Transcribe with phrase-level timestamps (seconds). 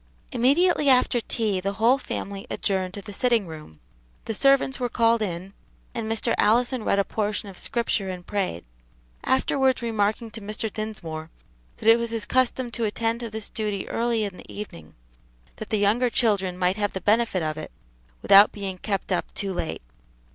[0.31, 3.79] Immediately after tea the whole family adjourned to the sitting room,
[4.25, 5.53] the servants were called in,
[5.93, 6.33] and Mr.
[6.39, 8.65] Allison read a portion of Scripture and prayed;
[9.23, 10.73] afterwards remarking to Mr.
[10.73, 11.29] Dinsmore
[11.77, 14.95] that it was his custom to attend to this duty early in the evening,
[15.57, 17.71] that the younger children might have the benefit of it
[18.23, 19.83] without being kept up too late.